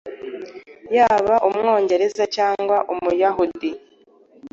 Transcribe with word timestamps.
Yaba 0.95 1.33
Umwongereza 1.47 2.23
cyangwa 2.35 2.77
Umuyahudi. 2.93 3.69